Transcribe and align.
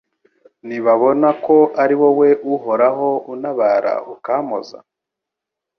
nibabona 0.67 1.27
ko 1.45 1.57
ari 1.83 1.95
wowe 2.01 2.29
Uhoraho 2.53 3.09
untabara 3.33 3.93
ukampoza 4.13 4.77